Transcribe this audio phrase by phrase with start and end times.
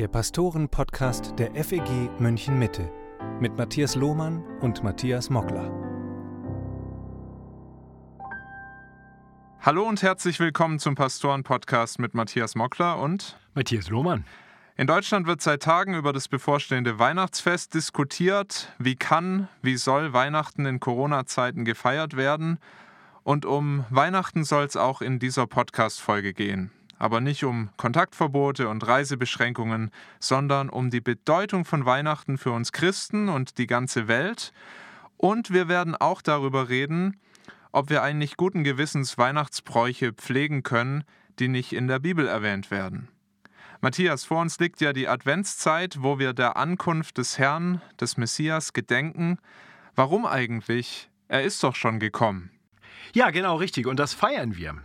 [0.00, 2.90] der Pastoren-Podcast der FEG München Mitte
[3.38, 5.70] mit Matthias Lohmann und Matthias Mockler.
[9.60, 14.24] Hallo und herzlich willkommen zum Pastoren-Podcast mit Matthias Mockler und Matthias Lohmann.
[14.78, 18.72] In Deutschland wird seit Tagen über das bevorstehende Weihnachtsfest diskutiert.
[18.78, 22.58] Wie kann, wie soll Weihnachten in Corona-Zeiten gefeiert werden?
[23.22, 28.86] Und um Weihnachten soll es auch in dieser Podcast-Folge gehen aber nicht um Kontaktverbote und
[28.86, 29.90] Reisebeschränkungen,
[30.20, 34.52] sondern um die Bedeutung von Weihnachten für uns Christen und die ganze Welt.
[35.16, 37.16] Und wir werden auch darüber reden,
[37.72, 41.04] ob wir eigentlich guten Gewissens Weihnachtsbräuche pflegen können,
[41.38, 43.08] die nicht in der Bibel erwähnt werden.
[43.80, 48.74] Matthias, vor uns liegt ja die Adventszeit, wo wir der Ankunft des Herrn, des Messias,
[48.74, 49.38] gedenken.
[49.94, 51.08] Warum eigentlich?
[51.28, 52.50] Er ist doch schon gekommen.
[53.14, 53.86] Ja, genau richtig.
[53.86, 54.82] Und das feiern wir.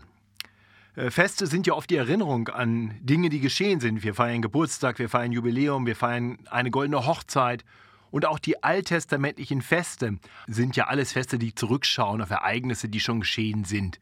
[0.95, 4.03] Äh, Feste sind ja oft die Erinnerung an Dinge, die geschehen sind.
[4.03, 7.63] Wir feiern Geburtstag, wir feiern Jubiläum, wir feiern eine goldene Hochzeit.
[8.11, 13.19] Und auch die alttestamentlichen Feste sind ja alles Feste, die zurückschauen auf Ereignisse, die schon
[13.19, 13.99] geschehen sind.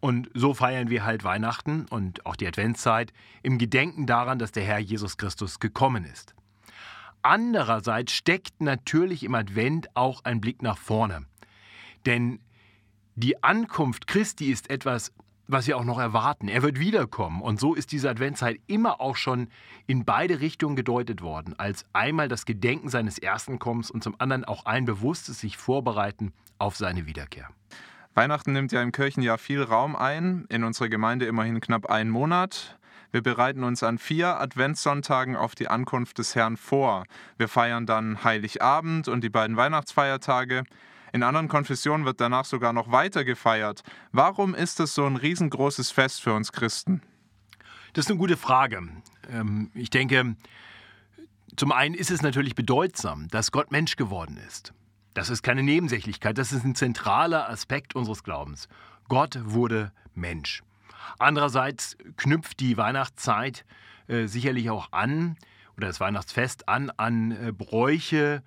[0.00, 3.12] Und so feiern wir halt Weihnachten und auch die Adventszeit
[3.42, 6.34] im Gedenken daran, dass der Herr Jesus Christus gekommen ist.
[7.22, 11.24] Andererseits steckt natürlich im Advent auch ein Blick nach vorne.
[12.06, 12.38] Denn
[13.16, 15.12] die Ankunft Christi ist etwas
[15.48, 16.46] was wir auch noch erwarten.
[16.46, 17.40] Er wird wiederkommen.
[17.40, 19.48] Und so ist diese Adventszeit immer auch schon
[19.86, 21.54] in beide Richtungen gedeutet worden.
[21.58, 26.32] Als einmal das Gedenken seines ersten Kommens und zum anderen auch ein bewusstes sich vorbereiten
[26.58, 27.48] auf seine Wiederkehr.
[28.14, 32.78] Weihnachten nimmt ja im Kirchenjahr viel Raum ein, in unserer Gemeinde immerhin knapp einen Monat.
[33.10, 37.04] Wir bereiten uns an vier Adventssonntagen auf die Ankunft des Herrn vor.
[37.38, 40.64] Wir feiern dann Heiligabend und die beiden Weihnachtsfeiertage.
[41.12, 43.82] In anderen Konfessionen wird danach sogar noch weiter gefeiert.
[44.12, 47.02] Warum ist es so ein riesengroßes Fest für uns Christen?
[47.92, 48.86] Das ist eine gute Frage.
[49.30, 50.36] Ähm, ich denke,
[51.56, 54.72] zum einen ist es natürlich bedeutsam, dass Gott Mensch geworden ist.
[55.14, 58.68] Das ist keine Nebensächlichkeit, das ist ein zentraler Aspekt unseres Glaubens.
[59.08, 60.62] Gott wurde Mensch.
[61.18, 63.64] Andererseits knüpft die Weihnachtszeit
[64.06, 65.36] äh, sicherlich auch an,
[65.76, 68.42] oder das Weihnachtsfest an, an äh, Bräuche,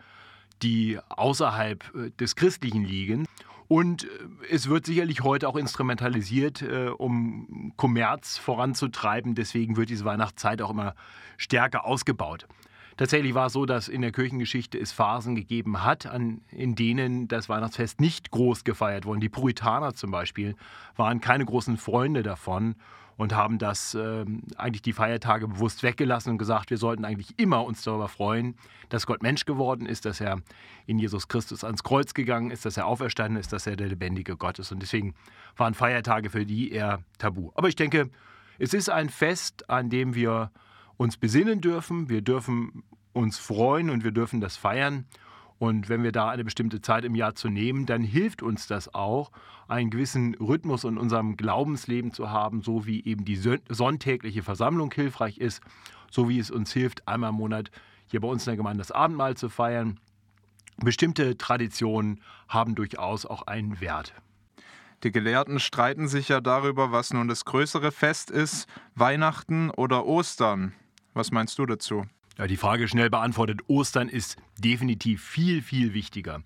[0.62, 3.26] die außerhalb äh, des Christlichen liegen.
[3.68, 4.08] Und äh,
[4.50, 9.36] es wird sicherlich heute auch instrumentalisiert, äh, um Kommerz voranzutreiben.
[9.36, 10.96] Deswegen wird diese Weihnachtszeit auch immer
[11.38, 12.48] stärker ausgebaut.
[12.98, 17.28] Tatsächlich war es so, dass in der Kirchengeschichte es Phasen gegeben hat, an, in denen
[17.28, 19.22] das Weihnachtsfest nicht groß gefeiert wurde.
[19.22, 20.56] Die Puritaner zum Beispiel
[20.98, 22.76] waren keine großen Freunde davon
[23.22, 24.26] und haben das äh,
[24.58, 28.56] eigentlich die Feiertage bewusst weggelassen und gesagt, wir sollten eigentlich immer uns darüber freuen,
[28.90, 30.42] dass Gott Mensch geworden ist, dass er
[30.88, 34.38] in Jesus Christus ans Kreuz gegangen ist, dass er auferstanden ist, dass er der lebendige
[34.38, 34.72] Gott ist.
[34.72, 35.14] Und deswegen
[35.56, 37.52] waren Feiertage für die eher tabu.
[37.54, 38.10] Aber ich denke,
[38.58, 40.50] es ist ein Fest, an dem wir
[40.98, 42.10] uns besinnen dürfen.
[42.10, 42.81] Wir dürfen
[43.14, 45.06] uns freuen und wir dürfen das feiern.
[45.62, 48.96] Und wenn wir da eine bestimmte Zeit im Jahr zu nehmen, dann hilft uns das
[48.96, 49.30] auch,
[49.68, 53.40] einen gewissen Rhythmus in unserem Glaubensleben zu haben, so wie eben die
[53.70, 55.62] sonntägliche Versammlung hilfreich ist,
[56.10, 57.70] so wie es uns hilft, einmal im Monat
[58.08, 60.00] hier bei uns in der Gemeinde das Abendmahl zu feiern.
[60.78, 64.16] Bestimmte Traditionen haben durchaus auch einen Wert.
[65.04, 70.74] Die Gelehrten streiten sich ja darüber, was nun das größere Fest ist, Weihnachten oder Ostern.
[71.14, 72.08] Was meinst du dazu?
[72.38, 73.62] Ja, die Frage schnell beantwortet.
[73.68, 76.44] Ostern ist definitiv viel, viel wichtiger.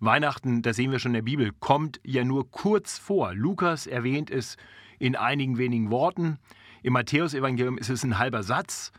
[0.00, 3.34] Weihnachten, das sehen wir schon in der Bibel, kommt ja nur kurz vor.
[3.34, 4.56] Lukas erwähnt es
[4.98, 6.38] in einigen wenigen Worten.
[6.82, 8.92] Im Matthäusevangelium ist es ein halber Satz.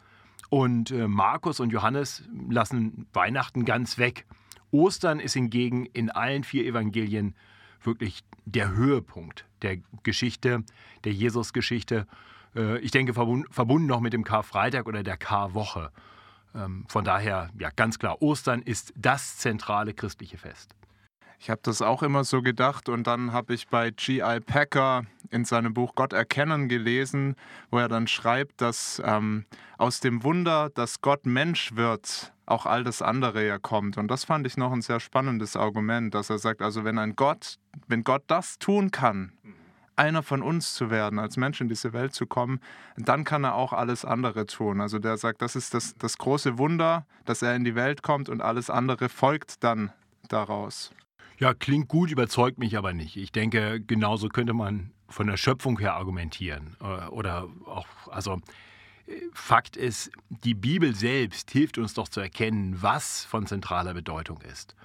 [0.50, 4.26] Und äh, Markus und Johannes lassen Weihnachten ganz weg.
[4.72, 7.36] Ostern ist hingegen in allen vier Evangelien
[7.84, 10.64] wirklich der Höhepunkt der Geschichte,
[11.04, 12.08] der Jesusgeschichte.
[12.56, 15.92] Äh, ich denke, verbunden noch mit dem Karfreitag oder der Karwoche.
[16.56, 20.76] Ähm, von daher, ja, ganz klar, Ostern ist das zentrale christliche Fest.
[21.42, 24.42] Ich habe das auch immer so gedacht und dann habe ich bei G.I.
[24.42, 27.36] Packer in seinem Buch Gott erkennen gelesen,
[27.72, 29.46] wo er dann schreibt, dass ähm,
[29.78, 33.98] aus dem Wunder, dass Gott Mensch wird, auch all das andere ja kommt.
[33.98, 37.16] Und das fand ich noch ein sehr spannendes Argument, dass er sagt, also wenn ein
[37.16, 37.58] Gott,
[37.88, 39.32] wenn Gott das tun kann,
[40.00, 42.60] einer von uns zu werden, als Mensch in diese Welt zu kommen,
[42.98, 44.82] dann kann er auch alles andere tun.
[44.82, 48.30] Also der sagt, das ist das, das große Wunder, dass er in die Welt kommt
[48.30, 49.92] und alles andere folgt dann
[50.30, 50.92] daraus.
[51.38, 53.18] Ja, klingt gut, überzeugt mich aber nicht.
[53.18, 56.78] Ich denke, genauso könnte man von der Schöpfung her argumentieren.
[56.82, 58.40] Äh, oder auch, also
[59.34, 64.76] Fakt ist, die Bibel selbst hilft uns doch zu erkennen, was von zentraler Bedeutung ist.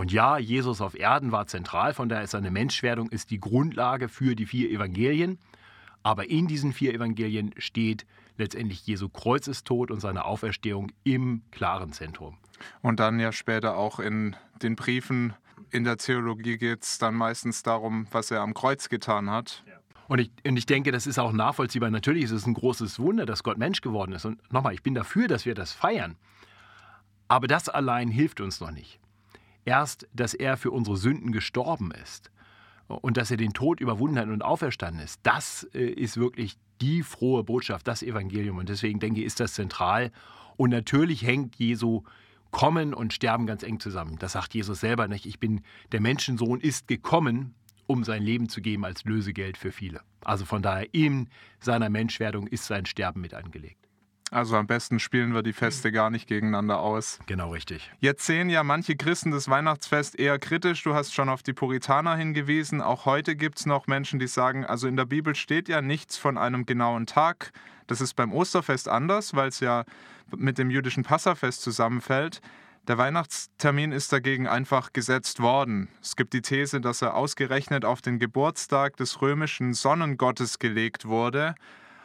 [0.00, 4.08] Und ja, Jesus auf Erden war zentral, von daher ist seine Menschwerdung ist die Grundlage
[4.08, 5.38] für die vier Evangelien.
[6.02, 8.06] Aber in diesen vier Evangelien steht
[8.38, 12.38] letztendlich Jesu Kreuzestod und seine Auferstehung im klaren Zentrum.
[12.80, 15.34] Und dann ja später auch in den Briefen
[15.70, 19.62] in der Theologie geht es dann meistens darum, was er am Kreuz getan hat.
[20.08, 21.90] Und ich, und ich denke, das ist auch nachvollziehbar.
[21.90, 24.24] Natürlich ist es ein großes Wunder, dass Gott Mensch geworden ist.
[24.24, 26.16] Und nochmal, ich bin dafür, dass wir das feiern.
[27.28, 28.98] Aber das allein hilft uns noch nicht.
[29.70, 32.32] Erst, dass er für unsere Sünden gestorben ist
[32.88, 37.04] und dass er den Tod überwunden hat und auferstanden ist, das äh, ist wirklich die
[37.04, 38.58] frohe Botschaft, das Evangelium.
[38.58, 40.10] Und deswegen denke ich, ist das zentral.
[40.56, 42.02] Und natürlich hängt Jesu
[42.50, 44.16] Kommen und Sterben ganz eng zusammen.
[44.18, 45.24] Das sagt Jesus selber nicht.
[45.24, 45.60] Ich bin,
[45.92, 47.54] der Menschensohn ist gekommen,
[47.86, 50.00] um sein Leben zu geben als Lösegeld für viele.
[50.24, 51.28] Also von daher, in
[51.60, 53.89] seiner Menschwerdung ist sein Sterben mit angelegt.
[54.30, 57.18] Also am besten spielen wir die Feste gar nicht gegeneinander aus.
[57.26, 57.90] Genau richtig.
[57.98, 60.84] Jetzt sehen ja manche Christen das Weihnachtsfest eher kritisch.
[60.84, 62.80] Du hast schon auf die Puritaner hingewiesen.
[62.80, 66.16] Auch heute gibt es noch Menschen, die sagen, also in der Bibel steht ja nichts
[66.16, 67.50] von einem genauen Tag.
[67.88, 69.84] Das ist beim Osterfest anders, weil es ja
[70.36, 72.40] mit dem jüdischen Passafest zusammenfällt.
[72.86, 75.88] Der Weihnachtstermin ist dagegen einfach gesetzt worden.
[76.00, 81.56] Es gibt die These, dass er ausgerechnet auf den Geburtstag des römischen Sonnengottes gelegt wurde.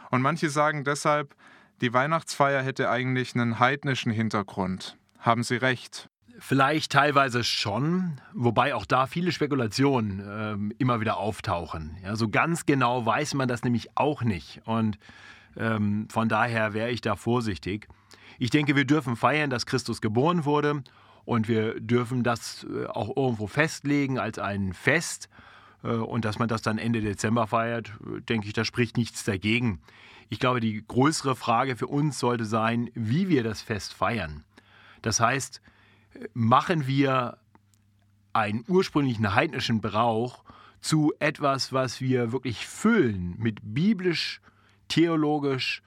[0.10, 1.36] Und manche sagen deshalb,
[1.81, 4.98] die Weihnachtsfeier hätte eigentlich einen heidnischen Hintergrund.
[5.19, 6.10] Haben Sie recht?
[6.39, 11.98] Vielleicht teilweise schon, wobei auch da viele Spekulationen äh, immer wieder auftauchen.
[12.04, 14.62] Ja, so ganz genau weiß man das nämlich auch nicht.
[14.66, 14.98] Und
[15.57, 17.88] ähm, von daher wäre ich da vorsichtig.
[18.38, 20.83] Ich denke, wir dürfen feiern, dass Christus geboren wurde
[21.24, 25.30] und wir dürfen das äh, auch irgendwo festlegen als ein Fest.
[25.85, 29.23] Äh, und dass man das dann Ende Dezember feiert, äh, denke ich, da spricht nichts
[29.23, 29.79] dagegen.
[30.29, 34.43] Ich glaube, die größere Frage für uns sollte sein, wie wir das Fest feiern.
[35.03, 35.61] Das heißt,
[36.33, 37.37] machen wir
[38.33, 40.43] einen ursprünglichen heidnischen Brauch
[40.81, 44.41] zu etwas, was wir wirklich füllen mit biblisch,
[44.87, 45.83] theologisch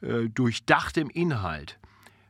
[0.00, 1.78] äh, durchdachtem Inhalt,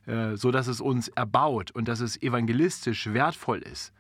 [0.07, 3.93] äh, sodass es uns erbaut und dass es evangelistisch wertvoll ist,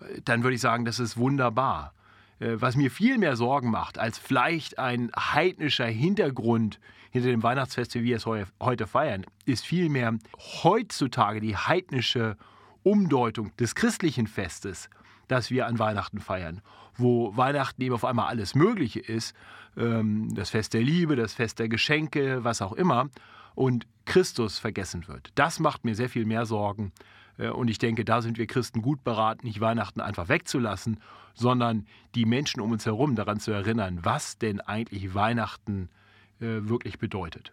[0.00, 1.92] äh, dann würde ich sagen, das ist wunderbar.
[2.40, 7.94] Äh, was mir viel mehr Sorgen macht, als vielleicht ein heidnischer Hintergrund hinter dem Weihnachtsfest,
[7.94, 8.26] wie wir es
[8.60, 10.16] heute feiern, ist vielmehr
[10.62, 12.36] heutzutage die heidnische
[12.82, 14.88] Umdeutung des christlichen Festes,
[15.28, 16.62] das wir an Weihnachten feiern,
[16.96, 19.34] wo Weihnachten eben auf einmal alles Mögliche ist,
[19.76, 23.10] ähm, das Fest der Liebe, das Fest der Geschenke, was auch immer,
[23.54, 25.30] und Christus vergessen wird.
[25.34, 26.92] Das macht mir sehr viel mehr Sorgen.
[27.40, 31.00] Äh, und ich denke, da sind wir Christen gut beraten, nicht Weihnachten einfach wegzulassen,
[31.34, 35.88] sondern die Menschen um uns herum daran zu erinnern, was denn eigentlich Weihnachten
[36.40, 37.52] äh, wirklich bedeutet.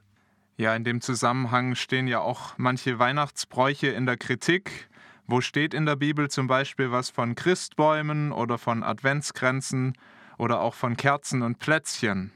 [0.57, 4.89] Ja, in dem Zusammenhang stehen ja auch manche Weihnachtsbräuche in der Kritik.
[5.27, 9.93] Wo steht in der Bibel zum Beispiel was von Christbäumen oder von Adventskränzen
[10.37, 12.31] oder auch von Kerzen und Plätzchen?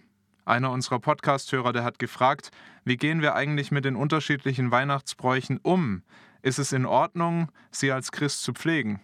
[0.45, 2.51] Einer unserer Podcasthörer, der hat gefragt,
[2.83, 6.03] wie gehen wir eigentlich mit den unterschiedlichen Weihnachtsbräuchen um?
[6.43, 8.99] Ist es in Ordnung, sie als Christ zu pflegen?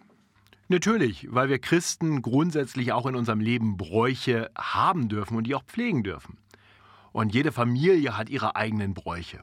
[0.70, 5.64] Natürlich, weil wir Christen grundsätzlich auch in unserem Leben Bräuche haben dürfen und die auch
[5.64, 6.38] pflegen dürfen.
[7.14, 9.42] Und jede Familie hat ihre eigenen Bräuche.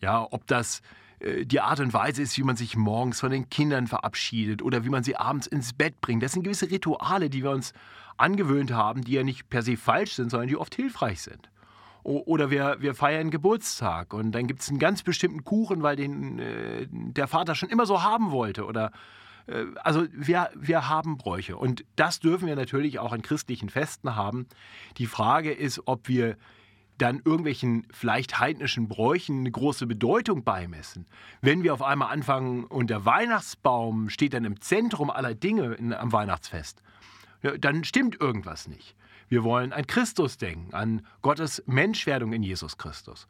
[0.00, 0.80] Ja, ob das
[1.18, 4.84] äh, die Art und Weise ist, wie man sich morgens von den Kindern verabschiedet oder
[4.84, 6.22] wie man sie abends ins Bett bringt.
[6.22, 7.72] Das sind gewisse Rituale, die wir uns
[8.16, 11.50] angewöhnt haben, die ja nicht per se falsch sind, sondern die oft hilfreich sind.
[12.04, 16.38] Oder wir, wir feiern Geburtstag und dann gibt es einen ganz bestimmten Kuchen, weil den
[16.38, 18.66] äh, der Vater schon immer so haben wollte.
[18.66, 18.90] Oder
[19.46, 24.16] äh, also wir, wir haben Bräuche und das dürfen wir natürlich auch an christlichen Festen
[24.16, 24.46] haben.
[24.98, 26.36] Die Frage ist, ob wir
[26.98, 31.06] dann irgendwelchen vielleicht heidnischen Bräuchen eine große Bedeutung beimessen.
[31.40, 35.94] Wenn wir auf einmal anfangen und der Weihnachtsbaum steht dann im Zentrum aller Dinge in,
[35.94, 36.82] am Weihnachtsfest,
[37.58, 38.94] dann stimmt irgendwas nicht.
[39.28, 43.26] Wir wollen an Christus denken, an Gottes Menschwerdung in Jesus Christus.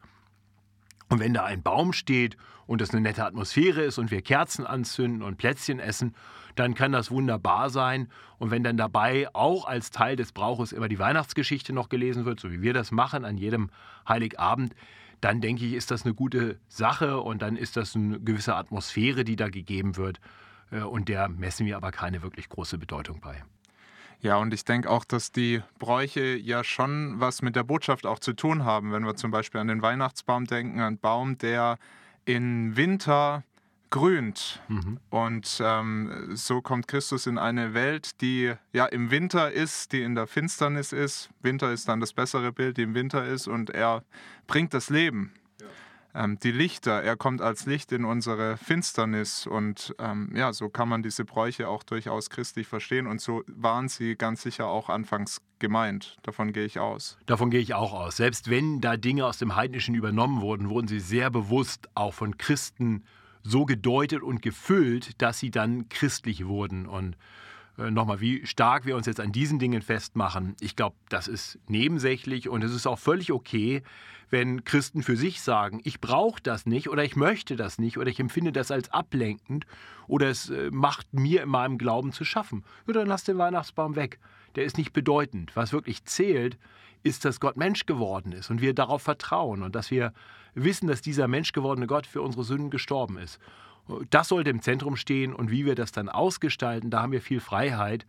[1.09, 2.35] Und wenn da ein Baum steht
[2.65, 6.15] und es eine nette Atmosphäre ist und wir Kerzen anzünden und Plätzchen essen,
[6.55, 8.09] dann kann das wunderbar sein.
[8.39, 12.39] Und wenn dann dabei auch als Teil des Brauches immer die Weihnachtsgeschichte noch gelesen wird,
[12.39, 13.69] so wie wir das machen an jedem
[14.07, 14.73] Heiligabend,
[15.21, 19.23] dann denke ich, ist das eine gute Sache und dann ist das eine gewisse Atmosphäre,
[19.23, 20.19] die da gegeben wird.
[20.71, 23.43] Äh, und der messen wir aber keine wirklich große Bedeutung bei.
[24.21, 28.19] Ja, und ich denke auch, dass die Bräuche ja schon was mit der Botschaft auch
[28.19, 28.91] zu tun haben.
[28.91, 31.77] Wenn wir zum Beispiel an den Weihnachtsbaum denken, ein Baum, der
[32.25, 33.43] im Winter
[33.89, 34.61] grünt.
[34.67, 34.99] Mhm.
[35.09, 40.15] Und ähm, so kommt Christus in eine Welt, die ja im Winter ist, die in
[40.15, 41.29] der Finsternis ist.
[41.41, 44.03] Winter ist dann das bessere Bild, die im Winter ist und er
[44.47, 45.31] bringt das Leben.
[46.15, 47.03] Ähm, die Lichter.
[47.03, 49.45] Er kommt als Licht in unsere Finsternis.
[49.45, 53.05] Und ähm, ja, so kann man diese Bräuche auch durchaus christlich verstehen.
[53.05, 56.17] Und so waren sie ganz sicher auch anfangs gemeint.
[56.23, 57.17] Davon gehe ich aus.
[57.25, 58.17] Davon gehe ich auch aus.
[58.17, 62.37] Selbst wenn da Dinge aus dem Heidnischen übernommen wurden, wurden sie sehr bewusst auch von
[62.37, 63.03] Christen
[63.43, 66.87] so gedeutet und gefüllt, dass sie dann christlich wurden.
[66.87, 67.15] Und
[67.77, 72.49] nochmal, wie stark wir uns jetzt an diesen Dingen festmachen, ich glaube, das ist nebensächlich
[72.49, 73.83] und es ist auch völlig okay,
[74.29, 78.09] wenn Christen für sich sagen, ich brauche das nicht oder ich möchte das nicht oder
[78.09, 79.65] ich empfinde das als ablenkend
[80.07, 82.63] oder es äh, macht mir in meinem Glauben zu schaffen.
[82.87, 84.19] Ja, dann lass den Weihnachtsbaum weg.
[84.55, 85.55] Der ist nicht bedeutend.
[85.55, 86.57] Was wirklich zählt,
[87.03, 90.11] ist, dass Gott Mensch geworden ist und wir darauf vertrauen und dass wir
[90.55, 93.39] wissen, dass dieser Mensch gewordene Gott für unsere Sünden gestorben ist.
[94.09, 97.39] Das sollte im Zentrum stehen und wie wir das dann ausgestalten, da haben wir viel
[97.39, 98.05] Freiheit.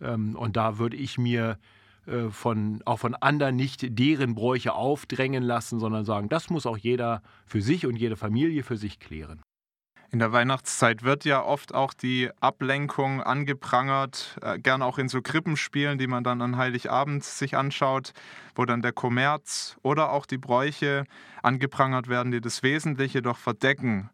[0.00, 1.58] Ähm, und da würde ich mir
[2.06, 6.78] äh, von, auch von anderen nicht deren Bräuche aufdrängen lassen, sondern sagen, das muss auch
[6.78, 9.42] jeder für sich und jede Familie für sich klären.
[10.10, 15.20] In der Weihnachtszeit wird ja oft auch die Ablenkung angeprangert, äh, gern auch in so
[15.20, 18.12] Krippenspielen, die man dann an Heiligabend sich anschaut,
[18.54, 21.04] wo dann der Kommerz oder auch die Bräuche
[21.42, 24.08] angeprangert werden, die das Wesentliche doch verdecken.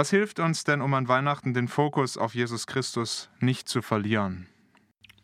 [0.00, 4.46] Was hilft uns denn, um an Weihnachten den Fokus auf Jesus Christus nicht zu verlieren?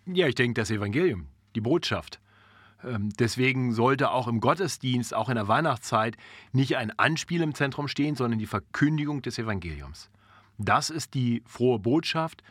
[0.05, 2.21] Ja, ich denke, das Evangelium, die Botschaft.
[2.85, 6.19] Ähm, deswegen sollte auch im Gottesdienst, auch in der Weihnachtszeit,
[6.53, 10.11] nicht ein Anspiel im Zentrum stehen, sondern die Verkündigung des Evangeliums.
[10.59, 12.43] Das ist die frohe Botschaft,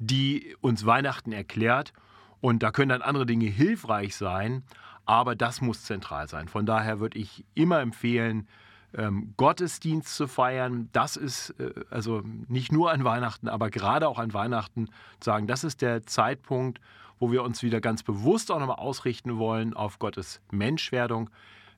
[0.00, 1.92] die uns Weihnachten erklärt.
[2.40, 4.64] Und da können dann andere Dinge hilfreich sein,
[5.06, 6.48] aber das muss zentral sein.
[6.48, 8.48] Von daher würde ich immer empfehlen,
[8.94, 10.88] ähm, Gottesdienst zu feiern.
[10.92, 14.86] Das ist äh, also nicht nur an Weihnachten, aber gerade auch an Weihnachten
[15.20, 16.80] zu sagen, das ist der Zeitpunkt,
[17.18, 21.30] wo wir uns wieder ganz bewusst auch nochmal ausrichten wollen auf Gottes Menschwerdung.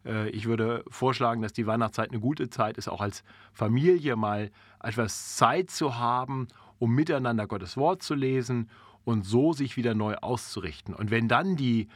[0.05, 4.50] Äh, ich würde vorschlagen, dass die Weihnachtszeit eine gute Zeit ist, auch als Familie mal
[4.83, 6.49] etwas Zeit zu haben,
[6.79, 8.71] um miteinander Gottes Wort zu lesen
[9.05, 10.95] und so sich wieder neu auszurichten.
[10.95, 11.88] Und wenn dann die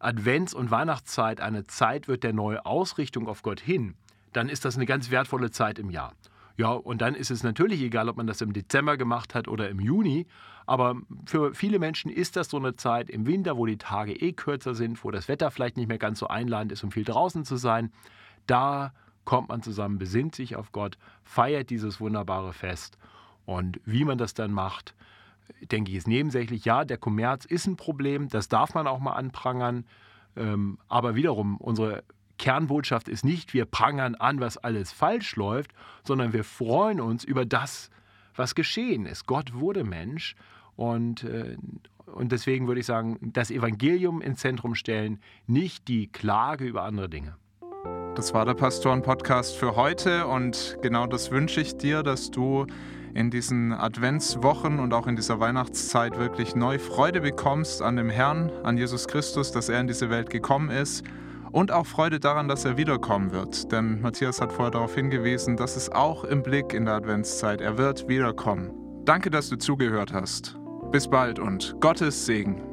[0.00, 3.94] Advents- und Weihnachtszeit eine Zeit wird der neuen Ausrichtung auf Gott hin,
[4.32, 6.12] dann ist das eine ganz wertvolle Zeit im Jahr.
[6.56, 9.68] Ja, und dann ist es natürlich egal, ob man das im Dezember gemacht hat oder
[9.68, 10.26] im Juni.
[10.66, 14.32] Aber für viele Menschen ist das so eine Zeit im Winter, wo die Tage eh
[14.32, 17.44] kürzer sind, wo das Wetter vielleicht nicht mehr ganz so einladend ist, um viel draußen
[17.44, 17.92] zu sein.
[18.46, 18.92] Da
[19.24, 22.98] kommt man zusammen, besinnt sich auf Gott, feiert dieses wunderbare Fest.
[23.46, 24.94] Und wie man das dann macht,
[25.70, 26.64] denke ich, ist nebensächlich.
[26.64, 29.86] Ja, der Kommerz ist ein Problem, das darf man auch mal anprangern.
[30.36, 32.04] Ähm, aber wiederum, unsere
[32.38, 35.72] Kernbotschaft ist nicht, wir prangern an, was alles falsch läuft,
[36.04, 37.90] sondern wir freuen uns über das,
[38.34, 39.26] was geschehen ist.
[39.26, 40.36] Gott wurde Mensch
[40.76, 41.56] und, äh,
[42.06, 47.08] und deswegen würde ich sagen, das Evangelium ins Zentrum stellen, nicht die Klage über andere
[47.08, 47.36] Dinge.
[48.14, 52.66] Das war der Pastoren-Podcast für heute und genau das wünsche ich dir, dass du
[53.14, 58.50] in diesen Adventswochen und auch in dieser Weihnachtszeit wirklich neu Freude bekommst an dem Herrn,
[58.64, 61.04] an Jesus Christus, dass er in diese Welt gekommen ist
[61.52, 63.72] und auch Freude daran, dass er wiederkommen wird.
[63.72, 67.78] Denn Matthias hat vorher darauf hingewiesen, dass es auch im Blick in der Adventszeit, er
[67.78, 68.72] wird wiederkommen.
[69.04, 70.58] Danke, dass du zugehört hast.
[70.92, 72.67] Bis bald und Gottes Segen.